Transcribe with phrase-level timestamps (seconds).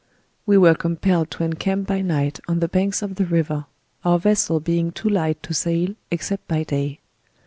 [0.47, 3.67] We were compelled to en camp by night on the banks of the river;
[4.03, 7.01] our vessel being too light to sail except by day.